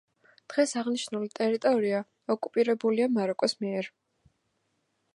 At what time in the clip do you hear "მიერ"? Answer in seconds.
3.63-3.95